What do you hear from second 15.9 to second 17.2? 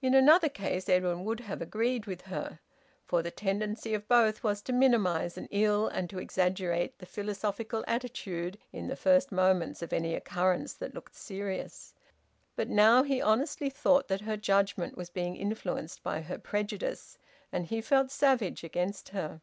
by her prejudice,